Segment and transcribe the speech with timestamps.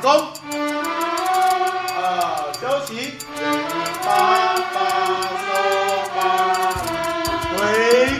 [0.00, 0.10] 长弓。
[2.00, 3.14] 啊，休息。
[4.02, 4.76] 八八
[5.36, 5.48] 收
[6.16, 6.18] 八，
[7.56, 7.58] 回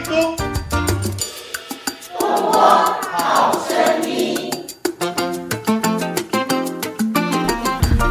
[0.07, 0.37] 弓。
[2.19, 2.51] 中国
[3.11, 3.73] 好声
[4.07, 4.51] 音。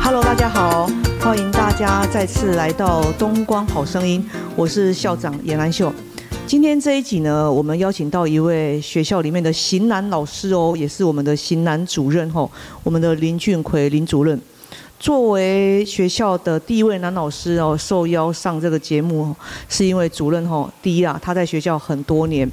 [0.03, 0.89] Hello，大家好，
[1.21, 5.93] 欢迎大家再次来到东光好声音，我是校长严兰秀。
[6.51, 12.51] 今天这一集呢，我们邀请到一位学校里面的型男老师哦，也是我们的型男主任吼，
[12.83, 14.37] 我们的林俊奎林主任。
[14.99, 19.33] 作为学校的第一位男老师哦，受邀上这个节目，
[19.69, 22.49] 是因为主任吼，第一啊，他在学校很多年；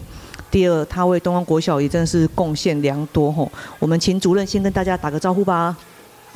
[0.51, 3.51] 第二，他为东方国小也真的是贡献良多吼。
[3.79, 5.75] 我们请主任先跟大家打个招呼吧。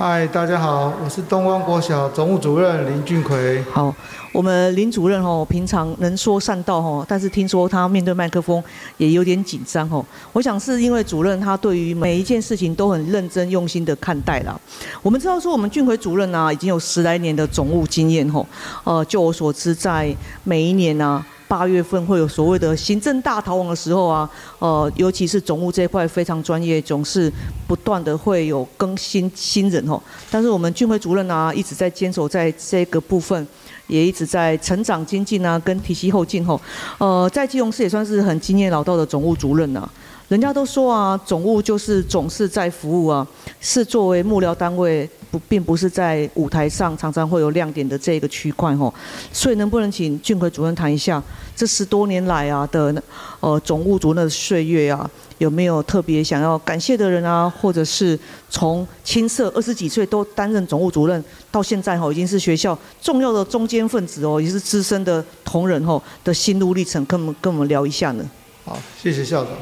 [0.03, 3.63] 嗨，大家好，我是东光国小总务主任林俊奎。
[3.71, 3.93] 好，
[4.31, 8.63] 我们林主任哦，平常能说善道哦，但是听说他面对麦克风
[8.97, 10.03] 也有点紧张哦。
[10.33, 14.59] 我想是因为主任他对于每一件事情都很认真用心的看待啦。
[15.03, 18.43] 我们知道说我们俊奎主任呢，已经有十来年的总务经验吼。
[18.83, 20.11] 呃，就我所知，在
[20.43, 21.23] 每一年呢。
[21.51, 27.29] 八月份会有所谓的行政大逃亡的时候啊，呃，尤其是总务这一块非常专业，总是
[27.67, 30.01] 不断的会有更新新人哦。
[30.29, 33.45] 但是我们俊辉主任啊，一直在坚守在这个部分，
[33.87, 36.57] 也一直在成长精进啊，跟体系后进吼。
[36.99, 39.91] 呃，在基隆市也算是很经验老道的总务主任了。
[40.31, 43.27] 人家都说啊，总务就是总是在服务啊，
[43.59, 45.07] 是作为幕僚单位。
[45.29, 48.93] 不，并不是在舞台上常常会有亮点的这个区块吼，
[49.31, 51.23] 所以能不能请俊奎主任谈一下
[51.55, 52.93] 这十多年来啊的
[53.39, 68.29] 呃总务主任的岁月啊，有没有特别想要感谢的人啊，或者是从青涩二十几岁都担任总务主任，到现在吼已经是学校重要的中坚分子哦，也是资深的同仁吼的心路历程，跟我们跟我们聊一下呢？
[68.65, 69.53] 好，谢谢校长。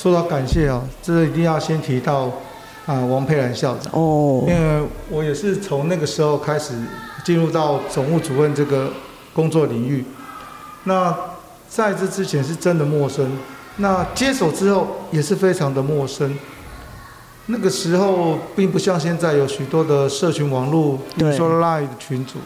[0.00, 2.32] 说到感谢啊，这一定要先提到。
[2.86, 6.72] 啊，王佩兰校长哦，因为我也是从那个时候开始
[7.22, 8.90] 进入到总务主任这个
[9.34, 10.02] 工作领域。
[10.84, 11.14] 那
[11.68, 13.30] 在这之前是真的陌生，
[13.76, 16.36] 那接手之后也是非常的陌生。
[17.46, 22.38] 那个时候并不像现在有许多的社群网络，比如说 Line 的群组，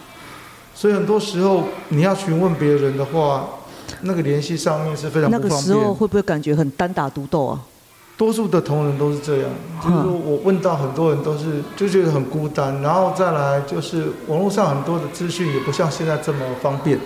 [0.74, 3.48] 所以很多时候你要询问别人的话，
[4.02, 5.30] 那个联系上面是非常。
[5.30, 7.60] 那个时候会不会感觉很单打独斗啊？
[8.16, 9.50] 多数的同仁都是这样，
[9.82, 16.96] 就是我问到很多人都是就觉得很孤单，然后再来就是网络上很多的资讯也不像现在这么方便。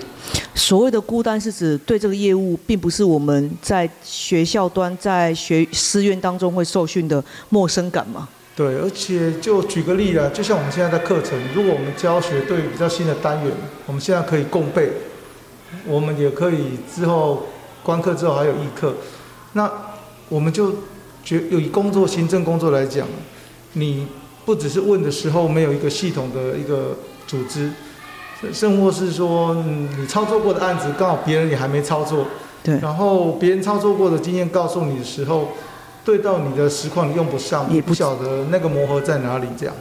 [0.54, 8.28] 所谓的孤单是指对这个业务，并不是我们在学校端在学师院当中会受训的陌生感嘛？
[8.54, 13.50] 对，而且就举个例啊，就像我们现在的课程，如果我们教学对比较新的单元，
[13.86, 14.90] 我们现在可以共备，
[15.86, 17.44] 我们也可以之后
[17.82, 18.94] 观课之后还有议课，
[19.52, 19.70] 那
[20.28, 20.74] 我们就。
[21.24, 23.06] 觉有以工作行政工作来讲，
[23.74, 24.06] 你
[24.46, 26.96] 不只是问的时候没有一个系统的一个
[27.26, 27.70] 组织，
[28.50, 32.24] 甚或是说你操作过的案子刚好别人也还没操作，
[32.62, 35.48] 对，然后别人操作过的经验告诉你的时候，
[36.02, 39.74] 对到你的实况你用不上，也不晓得那个磨合在哪里这样。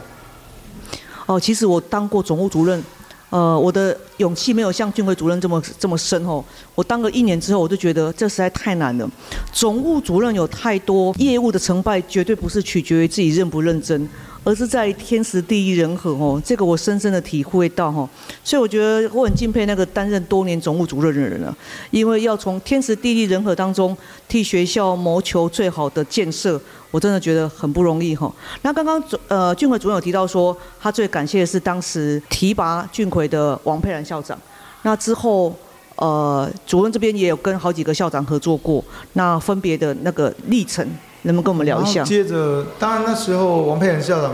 [1.27, 2.83] 哦，其实我当过总务主任。
[3.29, 6.43] 呃，我的勇气没有像俊辉主任这么这么深哦。
[6.75, 9.09] 我当了一年之后，我就觉得这实在太难了。
[9.51, 14.09] 总务主任有太多业务的成败，绝对不是取决于自己认不认真。
[14.47, 18.09] 而是在天时地利人和哦，这个我深深的体会到哈，
[18.45, 21.53] 所以我觉得我很敬佩那个担任多年总务主任的人啊，
[21.91, 23.95] 因为要从天时地利人和当中
[24.29, 26.57] 替学校谋求最好的建设，
[26.91, 28.33] 我真的觉得很不容易哈。
[28.61, 34.39] 那刚刚呃俊奎主任有提到说，他最感谢的是当时提拔俊奎的王佩兰校长，
[34.83, 35.53] 那之后
[35.97, 38.81] 呃主任这边也有跟好几个校长合作过，
[39.11, 40.89] 那分别的那个历程。
[41.27, 42.03] 能不能跟我们聊一下？
[42.03, 44.33] 接着，当然那时候王佩仁校长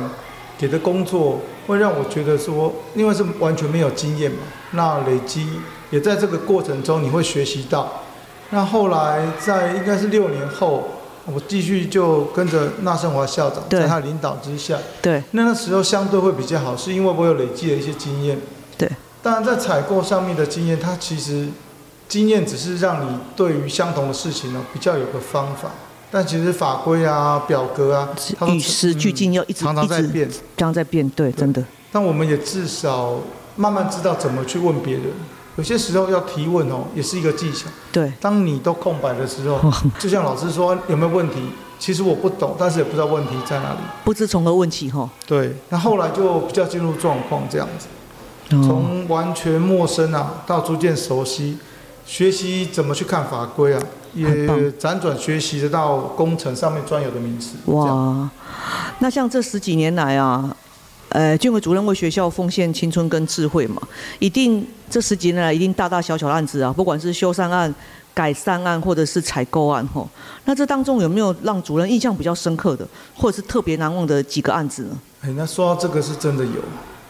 [0.58, 4.38] 给的工作，会让我觉得说，因为是完全没有经验嘛，
[4.72, 5.48] 那累积
[5.90, 8.02] 也在这个过程中你会学习到。
[8.52, 10.84] 那后来在应该是六年后，
[11.26, 18.40] 我继续就跟着纳胜华校长，在他领导之下，对，那那时候相对会比较好，是因为我有累积了一些经验。
[18.78, 18.88] 对，
[19.24, 21.48] 当然在采购上面的经验，它其实
[22.08, 25.72] 经验只是让你对于相同的事情呢，比较有个方法。
[26.16, 28.08] 但其实法规啊、表格啊，
[28.48, 31.66] 与时俱进，要一直常常在变，常在变，对，真的。
[31.92, 33.16] 但我们也至少
[33.56, 35.06] 慢慢知道怎么去问别人。
[35.56, 37.66] 有些时候要提问哦，也是一个技巧。
[37.92, 38.14] 对。
[38.22, 39.60] 当你都空白的时候，
[39.98, 41.50] 就像老师说有没有问题，
[41.80, 45.10] 其实我不懂，但是也不知道问题在哪里，不知从何问起哈。
[45.26, 45.56] 对。
[45.70, 47.88] 那后来就比较进入状况这样子，
[48.50, 51.58] 从完全陌生啊，到逐渐熟悉，
[52.06, 53.82] 学习怎么去看法规啊。
[54.14, 54.26] 也
[54.74, 57.56] 辗转学习得到工程上面专有的名词。
[57.66, 58.30] 哇，
[59.00, 60.56] 那像这十几年来啊，
[61.10, 63.82] 呃，俊伟主任为学校奉献青春跟智慧嘛，
[64.20, 67.74] 一定这十几年来一定大大小小的案子啊，不管是修缮案、
[68.14, 70.08] 改善案或者是采购案吼，
[70.46, 74.98] 那这当中有没有让主任印象比较深刻的，或者是特别难忘的几个案子呢？
[75.22, 76.62] 哎，那说到这个是真的有，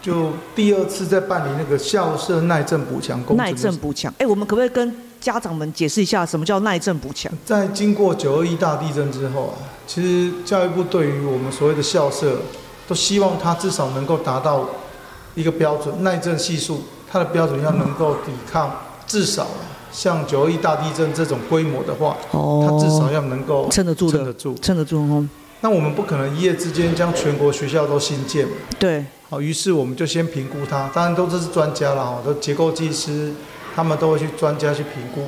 [0.03, 3.37] 就第二次在办理那个校舍耐震补强工程。
[3.37, 7.31] 耐震补强，哎，我们可不可以跟家长们解释一下什么叫耐震补强？
[7.43, 9.57] 在经过九二一大地震之后啊，
[9.87, 12.37] 其实教育部对于我们所谓的校舍。
[12.85, 14.67] 都希望它至少能够达到
[15.35, 18.75] 一个标准，耐震系数，它的标准要能够抵抗
[19.07, 19.47] 至少
[19.89, 25.25] 像九二一大地震这种规模的话，哦它至少要能够撑得住撑得住，撑得住哦。
[25.61, 28.45] 那我们不可能一夜之间将全国学校都新建，
[28.77, 29.05] 对。
[29.33, 33.33] 好，于是我们就先评估它，当然都这是专家了哈，都结构技师，
[33.75, 35.25] 他们都会去专家去评估，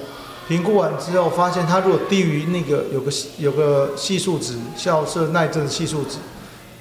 [0.47, 6.17] 评估完之后发现它如果低于那个有个有个系数值，校舍耐震系数值。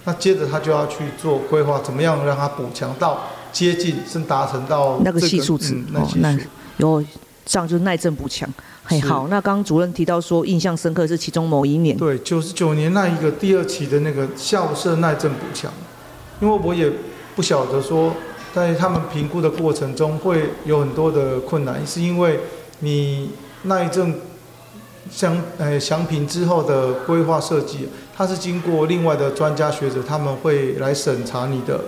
[0.05, 6.39] 那接着他就要去做规划，怎么样让它补强到接近，甚至达成到那个系数值哦，那
[6.77, 7.03] 有
[7.47, 8.47] 这样就是耐震补强。
[8.83, 15.73] 很好，那刚刚主任提到说印象深刻是其中某一年，对，九十九年那一个第二期的那个校舍耐震补强，
[16.43, 16.93] 因为我也
[17.35, 18.13] 不晓得说
[18.55, 22.41] 在他们评估的过程中会有很多的困难，是因为
[22.81, 23.31] 你
[23.63, 24.15] 那一阵。
[25.13, 27.87] 详呃详评之后的规划设计，
[28.17, 31.79] 它是经过另外的专家学者，他们会来审查你的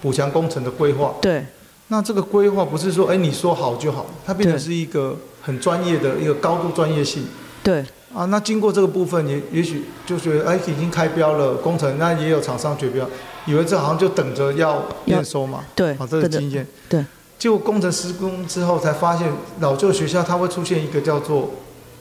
[0.00, 1.12] 补强工程的规划。
[1.20, 1.44] 对。
[1.88, 7.24] 那这个规划不是说，哎，你说好就好，它变成是一个很专业的一个高度专业性。
[7.62, 7.84] 对。
[8.14, 13.06] 啊，那经过这个部分，也也许就觉得，哎，已经开标了工程，那也有厂商决标，
[13.46, 15.64] 以为这好像就等着要验收嘛。
[15.74, 15.94] 对。
[15.96, 16.66] 好，这是经验。
[16.88, 17.04] 对。
[17.38, 21.50] 结果工程施工之后，才发现老旧学校它会出现一个叫做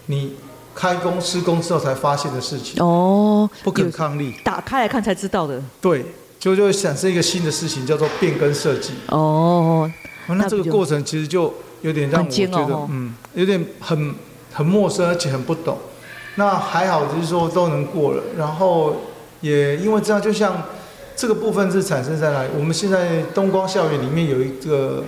[0.07, 0.35] 你。
[0.73, 5.61] 开工施工之后才发现的事情哦，不可抗力，打开来看才知道的。
[5.81, 6.05] 对，
[6.39, 8.93] 就就会产生一个新的事情，叫做变更设计。
[9.07, 9.91] 哦，
[10.27, 12.57] 那这个过程其实就有点让我觉得，
[12.89, 14.15] 嗯，有点很
[14.53, 15.77] 很陌生，而且很不懂。
[16.35, 18.23] 那还好，就是说都能过了。
[18.37, 18.95] 然后
[19.41, 20.63] 也因为这样，就像
[21.21, 22.49] 这个部分是产生在哪里？
[22.57, 25.03] 我们现在东光校园里面有一个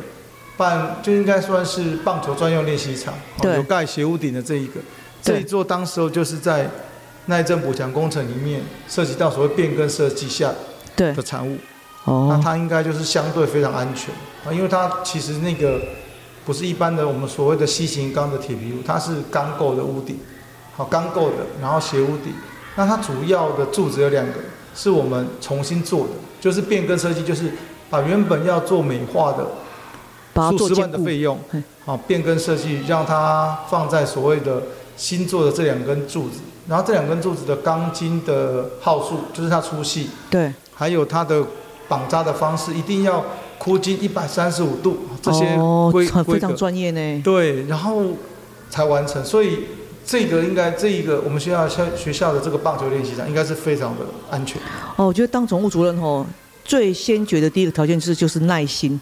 [0.55, 4.73] 办，就应该算是棒球专用练习场，有盖斜屋顶的这一个。
[5.23, 6.69] 这一座当时候就是在
[7.25, 10.53] 耐震补强工程里面涉及到所谓变更设计下
[10.95, 11.57] 的产物，
[12.03, 14.13] 哦，那它应该就是相对非常安全
[14.45, 15.81] 啊，因为它其实那个
[16.45, 20.19] 不是一般的我们所谓的 C 型钢的铁皮屋，它是钢构的屋顶，
[20.75, 22.31] 好钢构的，然后斜屋顶，
[22.75, 24.33] 那它主要的柱子有两个，
[24.75, 27.51] 是我们重新做的，就是变更设计，就是
[27.89, 29.47] 把原本要做美化的
[30.57, 31.39] 数十万的费用，
[31.85, 34.61] 好变更设计，让它放在所谓的。
[34.95, 41.43] 新做的这两根柱子，然后这两根柱子的钢筋的号数，就是它粗细，对，还有它的
[41.87, 43.25] 绑扎的方式，一定要
[43.57, 45.57] 箍筋一百三十五度，这些
[45.91, 47.21] 规规非常专业呢。
[47.23, 48.03] 对，然后
[48.69, 49.63] 才完成，所以
[50.05, 54.61] 这个应该这一个我们学校校学校的这个棒球练习场应该是非常的安全。
[54.95, 56.25] 哦，我觉得当总务主任哦，
[56.63, 58.99] 最先决的第一个条件就是就是耐心，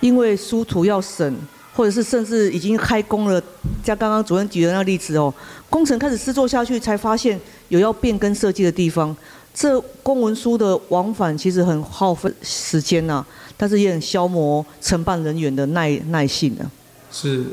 [0.00, 1.36] 因为书图要审。
[1.74, 3.40] 或者是甚至已经开工了，
[3.84, 5.32] 像刚刚主任举的那个例子哦，
[5.70, 9.16] 工程开始施作下去，才发现有要变更设计的地方。
[9.54, 13.24] 这公文书的往返其实很耗费时间呐，
[13.56, 16.68] 但是也很消磨承办人员的耐耐性呢。
[17.12, 17.44] 是，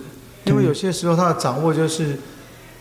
[0.45, 2.17] 因为有些时候他的掌握就是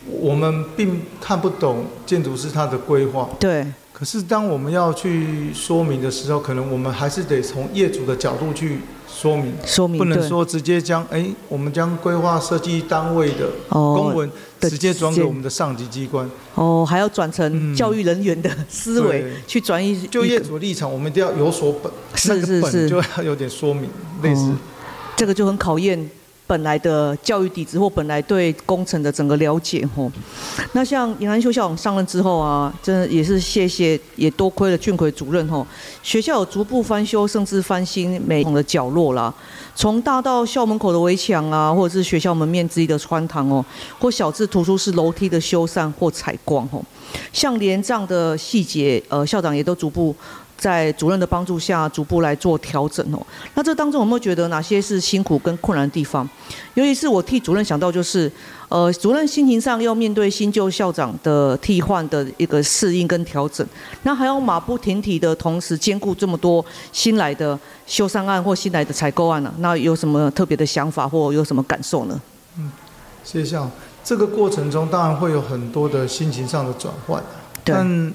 [0.07, 3.29] 我们并看不懂建筑师他的规划。
[3.39, 3.65] 对。
[3.93, 8.79] 可是当我们要去说明的时候，可能我们还是得从业主的角度去。
[9.07, 16.29] 说明，说明不能说直接将哎，我们将规划设计单位的公文直接转给我们的上级机关。
[16.55, 20.05] 哦，还要转成教育人员的思维去转移。
[20.07, 23.89] 就业主立场，我们一定要有所本，是是是，就要有点说明，
[24.21, 24.51] 类似。
[25.15, 26.09] 这个就很考验。
[26.47, 30.11] 本来的教育底子或本来对工程的整个了解吼，
[30.73, 35.65] 那像尹安修校长上任之后啊，真的也是谢谢，也多亏了俊奎主任吼，
[36.03, 39.33] 学校有逐步翻修甚至翻新每同的角落啦，
[39.75, 43.65] 从大到校门口的围墙啊，或者是学校门面之一的穿堂哦，
[43.97, 46.85] 或小至图书室楼梯的修缮或采光吼，
[47.33, 50.15] 像连这样的细节，呃，校长也都逐步。
[50.57, 53.21] 在主任的帮助下，逐步来做调整哦。
[53.53, 56.27] 那这当中有没有觉得哪些是辛苦跟困难的地方？
[56.73, 58.31] 尤其是我替主任想到，就是
[58.69, 63.65] 呃，主任心情上要面对新旧校长的替换的一个适应跟调整，
[64.03, 69.53] 那还要马不停蹄的同时兼顾这么多新来的修缮案或新来的采购案呢？
[69.59, 72.21] 那有什么特别的想法或有什么感受呢？
[72.57, 72.71] 嗯，
[73.23, 73.69] 谢谢校
[74.03, 77.21] 这个过程中当然会有很多的心情上的转换，
[77.63, 78.13] 但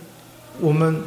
[0.59, 1.03] 我们。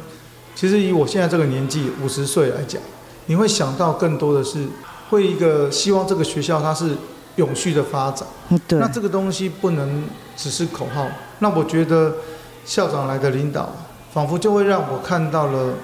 [0.54, 2.80] 其实以我现在这个年纪，五十岁来讲，
[3.26, 4.66] 你会想到更多的是
[5.10, 6.96] 会一个希望这个学校它是
[7.36, 8.26] 永续的发展。
[8.66, 8.78] 对。
[8.78, 10.04] 那这个东西不能
[10.36, 11.06] 只是口号。
[11.40, 12.14] 那我觉得
[12.64, 13.74] 校长来的领导，
[14.12, 15.74] 仿佛就会让我看到了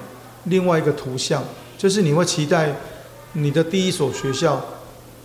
[0.44, 1.42] 另外一个图像，
[1.76, 2.76] 就是你会期待
[3.32, 4.64] 你的第一所学校。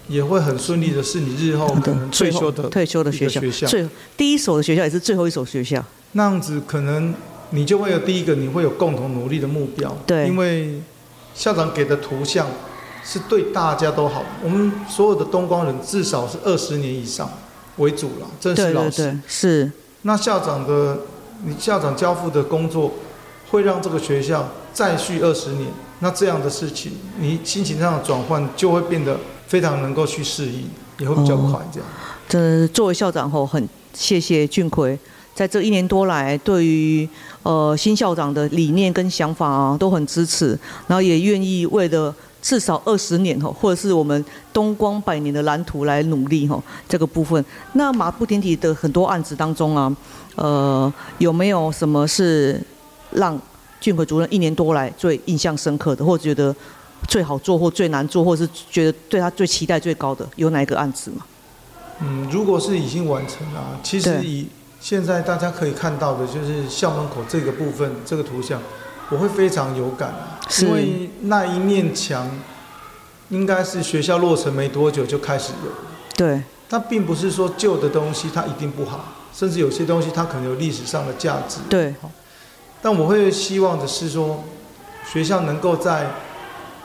[0.08, 5.84] 也会很顺利的是，你日后可能退休的退休的学校，最第一所的学校也是最后一所学校。
[6.12, 7.12] 那样子可能
[7.56, 9.96] 你就会有第一个，你会有共同努力的目标。
[10.06, 10.82] 对，因为
[11.34, 12.46] 校长给的图像
[13.04, 14.24] 是对大家都好。
[14.44, 17.30] 我们所有的东光人至少是二十年以上
[17.78, 19.72] 为主了，这是老师是。
[20.02, 21.00] 那校长的
[21.46, 22.94] 你校长交付的工作
[23.50, 25.70] 会让这个学校再续二十年，
[26.00, 29.18] 那这样的事情，你心情上的转换就会变得。
[29.48, 31.60] 非常能够去适应，也会比较快。
[31.72, 31.88] 这样，
[32.28, 34.98] 真的作为校长后，很谢谢俊奎，
[35.36, 37.08] 在这一年多来，对于
[37.44, 46.64] 呃新校长的理念跟想法啊，都很支持，然后也愿意为了至少二十年吼，或者是我们东光百年的蓝图来努力吼。
[46.88, 49.96] 这个部分，那马不停蹄的很多案子当中啊，
[50.36, 52.60] 呃，有没有什么是
[53.12, 53.40] 让
[53.80, 56.56] 俊奎主任一年多来最印象深刻的，或觉得？
[57.08, 61.18] 最好做或最难做，或是觉得对他最期待最高的，有哪一个案子吗？
[62.02, 64.48] 嗯，如果是已经完成了，其实以
[64.86, 68.62] 现在大家可以看到的，就是校门口这个部分这个图像，
[69.10, 70.14] 我会非常有感，
[70.62, 72.30] 因为那一面墙
[73.30, 75.72] 应该是学校落成没多久就开始有。
[76.16, 76.44] 对。
[76.70, 81.62] 它并不是说旧的东西它一定不好，甚至有些东西它可能有历史上的价值。
[81.68, 81.96] 对。
[82.80, 84.44] 但我会希望的是说，
[85.12, 86.12] 学校能够在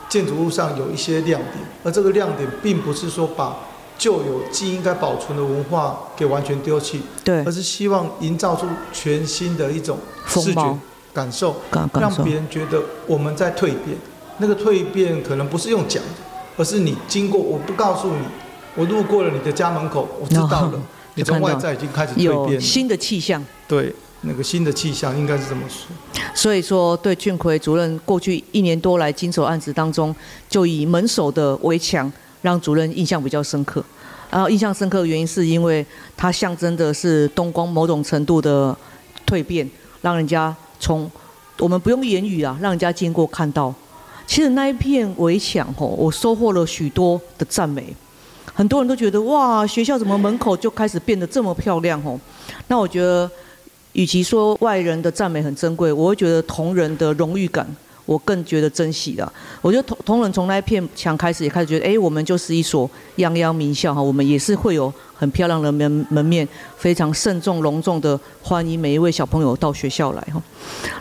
[0.09, 3.59] 建筑物上有一些亮点，而这个亮点并不是说把
[4.01, 10.79] 旧有既应该保存的文化给完全丢弃，对，而是希望营造出全新的一种视觉
[11.13, 11.55] 感受，
[11.93, 13.99] 让别人觉得我们在蜕变。
[14.39, 16.09] 那个蜕变可能不是用讲的，
[16.57, 18.23] 而是你经过，我不告诉你，
[18.75, 20.83] 我路过了你的家门口，我知道了，
[21.15, 23.95] 你从外在已经开始蜕变，新的气象，对。
[24.23, 25.89] 那个新的气象应该是这么说，
[26.35, 30.15] 所以说对俊奎主任过去一年多来经手案子当中，
[30.47, 33.85] 就以门首的围墙让主任印象比较深刻。
[34.31, 35.85] 然后印象深刻的原因是因为
[36.17, 38.77] 它象征的是东光某种程度的
[39.27, 39.69] 蜕变，
[40.03, 41.11] 让人家从
[41.59, 43.75] 我们不用言语啊，让人家经过看到。
[44.27, 47.95] 其实那一片围墙吼，我收获了许多的赞美，
[48.55, 52.19] 很多人都觉得哇，学校怎么门口就开始变得这么漂亮吼？
[52.69, 53.31] 那我觉得。
[53.93, 57.67] 与其说外人的赞美很珍贵，我会觉得同仁的荣誉感，
[58.11, 59.33] 我更觉得珍惜的。
[59.63, 70.43] 我觉得同同仁从那一片墙开始，也开始觉得，哎，我们就是一所泱泱名校哈，我们也是会有很漂亮的门门面，非常慎重隆重的欢迎每一位小朋友到学校来哈。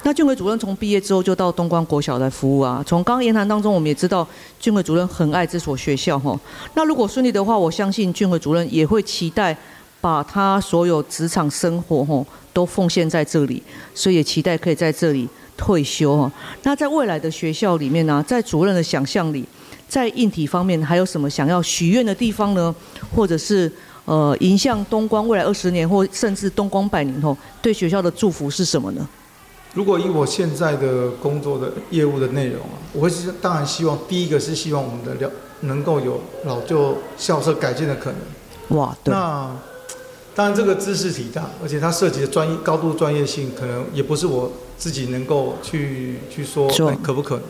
[0.04, 2.84] 那俊伟主任从毕业之后就到东关国小来服务啊。
[2.86, 4.28] 从刚刚言谈当中，我们也知道
[4.60, 6.40] 俊伟主任很爱这所学校哈。
[6.76, 9.58] 那如果顺利的话，我相信俊伟主任也会期待
[10.00, 12.24] 把他所有职场生活哈。
[12.52, 13.62] 都奉献在这里，
[13.94, 16.32] 所以也期待可以在这里退休哈。
[16.64, 19.46] 那在未来的学校里面呢，在主任的想象里，
[19.90, 22.74] 在硬体方面还有什么想要许愿的地方呢？
[23.14, 23.70] 或者是
[24.06, 29.08] 呃，迎向东光未来二十年，或甚至东光百年后，对学校的祝福是什么呢？
[29.74, 38.78] 如果以我现在的工作的业务的内容啊，我会是当然希望第一个是希望我们的了能够有老旧校舍改建的可能。
[38.80, 39.14] 哇，对。
[39.14, 39.52] 那
[40.34, 46.68] 当然，这个知识体大，而且它涉及的专业高度专业性，可能也不是我自己能够去去说
[47.04, 47.44] 可不可能。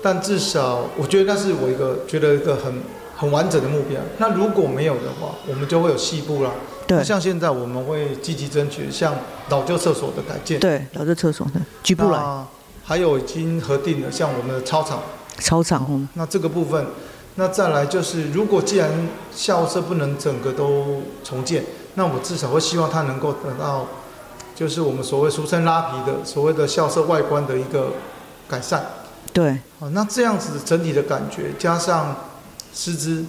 [0.00, 2.72] 但至少，我觉得那是我一个觉得一个很
[3.16, 4.00] 很完整的目标。
[4.18, 6.52] 那如果没有的话，我们就会有细部啦。
[6.86, 7.02] 对。
[7.02, 9.14] 像现在我们会积极争取，像
[9.48, 10.60] 老旧厕所的改建。
[10.60, 12.46] 对，老旧厕所的局部来。
[12.84, 15.02] 还有已经核定的，像我们的操场。
[15.40, 16.08] 操场。
[16.14, 16.86] 那这个部分，
[17.34, 18.88] 那再来就是，如果既然
[19.34, 21.64] 校舍不能整个都重建。
[21.94, 23.84] 那我至少会希望它能够得到，
[24.58, 27.92] 就是我们所谓俗称拉皮的所谓的校舍外观的一个
[28.48, 28.84] 改善。
[29.32, 29.56] 对。
[29.78, 32.16] 好，那这样子整体的感觉加上
[32.74, 33.24] 师资，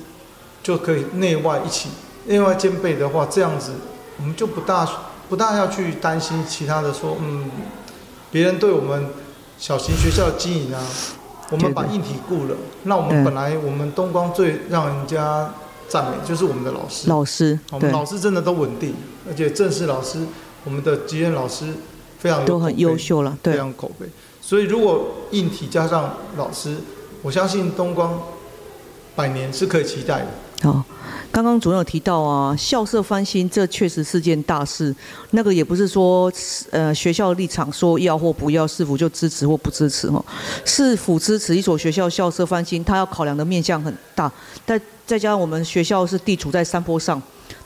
[0.64, 1.90] 就可以内外一起
[2.26, 3.74] 内外兼备的话，这样子
[4.18, 4.90] 我们就不大
[5.30, 7.52] 不大要去担心其他的说，嗯，
[8.32, 9.10] 别人对我们
[9.60, 10.82] 小型学校的经营啊，
[11.52, 12.56] 我们把硬体顾了，
[12.86, 15.52] 那我们本来我们东光最让人家。
[15.92, 18.94] 赞美就是我们的老师，老师，我们老师真的都稳定，
[19.28, 20.20] 而且正式老师，
[20.64, 21.74] 我们的吉院老师
[22.18, 24.06] 非常都很优秀了，对，非常口碑。
[24.42, 26.78] 所以如果硬体加上老师，
[27.22, 28.22] 我相信东光
[29.16, 30.28] 百年是可以期待的。
[30.64, 30.86] 好。
[31.32, 34.94] 刚刚主任有提到啊，校舍翻新，这确实是件大事。
[35.30, 36.30] 那个也不是说，
[36.72, 40.26] 呃，学校立场说要或不要，是否就支持或不支持哈？
[40.66, 44.30] 是否支持一所学校校舍翻新，它要考量的面向很大。
[44.66, 47.22] 但再加上我们学校是地处在山坡上。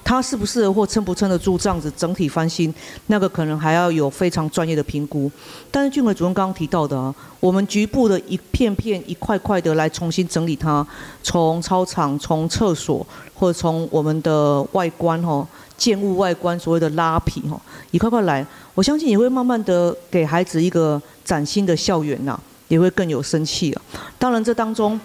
[0.05, 2.73] 它适不适合或撑不撑得住这样子整体翻新，
[3.07, 5.31] 那个可能还要有非常专业的评估。
[5.71, 10.85] 但是俊伟主任刚刚提到的啊，我们局部的一片片、一块块的来重新整理它，
[11.23, 17.59] 从操场、从厕所或者从我们的外观哈，建物外观所谓的拉皮哈，
[17.91, 18.45] 一块块来，
[18.75, 23.81] 我相信也会慢慢的给孩子一个崭新的校园呐，也会更有生气啊。
[24.19, 24.99] 当然这当中，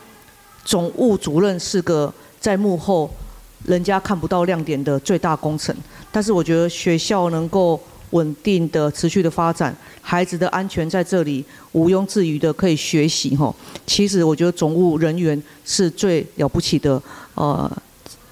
[0.65, 3.09] 总务主任是个在幕后。
[3.65, 5.75] 人家看不到亮点的最大工程，
[6.11, 7.79] 但是我觉得学校能够
[8.11, 13.55] 稳定的、持续的发展，孩子的安全在这里毋庸置疑的可以学习哈。
[13.87, 17.03] 其实我觉得总务人员是最了不起的
[17.35, 17.71] 呃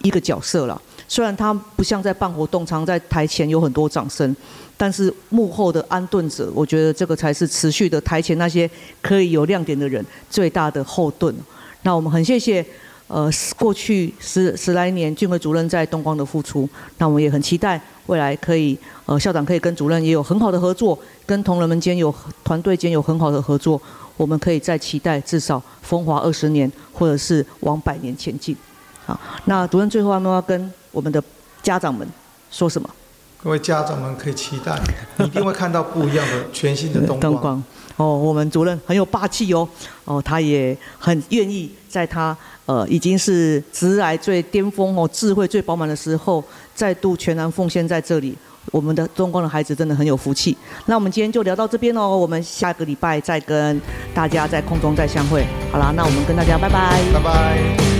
[0.03, 0.81] 一个角色了。
[1.09, 4.35] 虽然他不像在办活动，常在台前有很多掌声，
[4.77, 8.69] 但是幕后的安顿者，我觉得这个才是持续的台前那些
[9.03, 11.35] 可以有亮点的人最大的后盾。
[11.83, 12.65] 那我们很谢谢。
[13.09, 23.81] 呃，过去十十来年，俊辉主任在东光的付出，那我们也很期待未来可以，呃，校长可以跟主任也有很好的合作，跟同仁们间有团队间有很好的合作，
[24.17, 28.57] 我们可以再期待至少风华二十年，或者是往百年前进。
[29.05, 31.23] 好，那主任最后要不要跟我们的
[31.63, 32.07] 家长们
[32.51, 32.91] 说什么？
[33.43, 34.77] 各位家长们可以期待，
[35.25, 37.63] 一定会看到不一样的全新的 灯光。
[37.97, 39.67] 哦，我们主任很有霸气哦，
[40.05, 48.37] 哦，他也很愿意在他呃已经是直来最巅峰哦，智慧最饱满的时候，再度全然奉献在这里。
[48.73, 50.55] 我们的中光的孩子真的很有福气。
[50.87, 53.81] 那我们今天就聊到这边哦，我们下个礼拜再跟
[54.13, 55.47] 大家在空中再相会。
[55.71, 57.96] 好啦，那我们跟大家拜拜，拜拜。